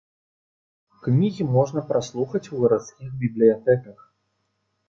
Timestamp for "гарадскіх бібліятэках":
2.65-3.99